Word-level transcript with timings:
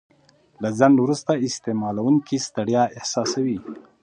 له 0.61 0.69
ځنډه 0.79 1.01
وروسته 1.03 1.31
استعمالوونکی 1.47 2.37
ستړیا 2.47 2.83
احساسوي. 2.97 3.57